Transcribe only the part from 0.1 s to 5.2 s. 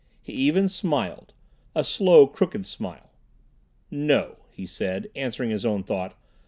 He even smiled a slow, crooked smile. "No," he said,